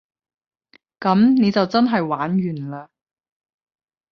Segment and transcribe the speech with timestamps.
[0.99, 2.87] 噉你就真係玩完嘞